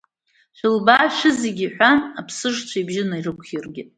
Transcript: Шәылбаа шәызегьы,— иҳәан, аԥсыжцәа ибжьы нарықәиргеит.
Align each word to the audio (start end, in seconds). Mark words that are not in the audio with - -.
Шәылбаа 0.57 1.07
шәызегьы,— 1.15 1.63
иҳәан, 1.67 1.99
аԥсыжцәа 2.19 2.77
ибжьы 2.81 3.03
нарықәиргеит. 3.09 3.89